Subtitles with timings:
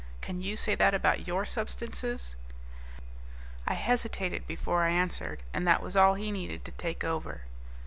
[0.19, 2.35] Can you say that about your substances?"
[3.67, 7.41] I hesitated before I answered, and that was all he needed to take over.